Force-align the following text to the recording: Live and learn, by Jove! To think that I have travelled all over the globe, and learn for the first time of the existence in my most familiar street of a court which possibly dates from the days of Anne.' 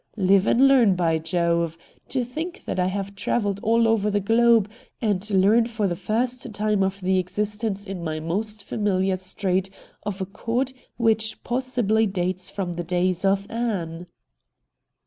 Live 0.17 0.47
and 0.47 0.67
learn, 0.67 0.95
by 0.95 1.19
Jove! 1.19 1.77
To 2.09 2.25
think 2.25 2.65
that 2.65 2.79
I 2.79 2.87
have 2.87 3.13
travelled 3.13 3.59
all 3.61 3.87
over 3.87 4.09
the 4.09 4.19
globe, 4.19 4.67
and 4.99 5.29
learn 5.29 5.67
for 5.67 5.85
the 5.87 5.95
first 5.95 6.51
time 6.55 6.81
of 6.81 7.01
the 7.01 7.19
existence 7.19 7.85
in 7.85 8.03
my 8.03 8.19
most 8.19 8.63
familiar 8.63 9.15
street 9.15 9.69
of 10.01 10.19
a 10.19 10.25
court 10.25 10.73
which 10.97 11.43
possibly 11.43 12.07
dates 12.07 12.49
from 12.49 12.73
the 12.73 12.83
days 12.83 13.23
of 13.23 13.45
Anne.' 13.51 14.07